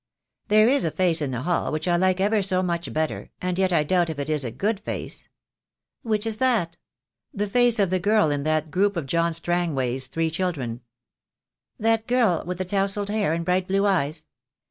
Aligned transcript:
"There 0.47 0.67
is 0.67 0.83
a 0.83 0.89
face 0.89 1.21
in 1.21 1.29
the 1.29 1.43
hall 1.43 1.71
which 1.71 1.87
I 1.87 1.95
like 1.95 2.19
ever 2.19 2.41
so 2.41 2.63
much 2.63 2.91
better, 2.91 3.29
and 3.39 3.59
yet 3.59 3.71
I 3.71 3.83
doubt 3.83 4.09
if 4.09 4.17
it 4.17 4.31
is 4.31 4.43
a 4.43 4.49
good 4.49 4.79
face." 4.79 5.29
"Which 6.01 6.25
is 6.25 6.39
that?" 6.39 6.75
"The 7.31 7.45
face 7.45 7.77
of 7.77 7.91
the 7.91 7.99
girl 7.99 8.31
in 8.31 8.41
that 8.41 8.71
group 8.71 8.97
of 8.97 9.05
John 9.05 9.31
Strang 9.31 9.75
way's 9.75 10.07
three 10.07 10.31
children." 10.31 10.81
"That 11.77 12.07
girl 12.07 12.41
with 12.47 12.57
the 12.57 12.65
towsled 12.65 13.09
hair 13.09 13.31
and 13.33 13.45
bright 13.45 13.67
blue 13.67 13.85
eyes. 13.85 14.25